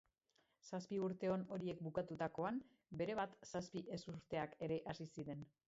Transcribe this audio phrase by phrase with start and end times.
[0.69, 2.59] Zazpi urte on horiek bukatutakoan,
[3.03, 5.49] berebat zazpi ezurteak ere hasi ziren